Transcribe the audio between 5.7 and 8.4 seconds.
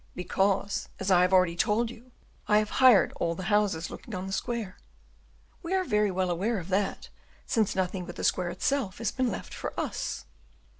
are very well aware of that, since nothing but the